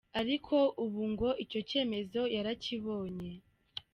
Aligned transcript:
Ariko 0.19 0.55
ubu 0.83 1.01
ngo 1.11 1.29
icyo 1.43 1.59
cyemezo 1.69 2.21
yarakibonye. 2.35 3.31